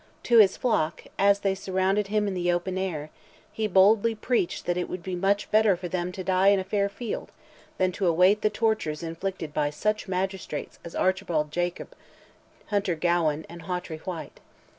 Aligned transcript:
To 0.23 0.39
his 0.39 0.57
flock, 0.57 1.03
as 1.19 1.41
they 1.41 1.53
surrounded 1.53 2.07
him 2.07 2.27
in 2.27 2.33
the 2.33 2.51
open 2.51 2.75
air, 2.75 3.11
he 3.53 3.67
boldly 3.67 4.15
preached 4.15 4.65
that 4.65 4.75
it 4.75 4.89
would 4.89 5.03
be 5.03 5.13
much 5.15 5.51
better 5.51 5.75
for 5.75 5.87
them 5.87 6.11
to 6.13 6.23
die 6.23 6.47
in 6.47 6.59
a 6.59 6.63
fair 6.63 6.89
field 6.89 7.31
than 7.77 7.91
to 7.91 8.07
await 8.07 8.41
the 8.41 8.49
tortures 8.49 9.03
inflicted 9.03 9.53
by 9.53 9.69
such 9.69 10.07
magistrates 10.07 10.79
as 10.83 10.95
Archibald 10.95 11.51
Jacob, 11.51 11.93
Hunter 12.69 12.95
Gowan, 12.95 13.45
and 13.47 13.61
Hawtrey 13.65 13.99
White. 13.99 14.39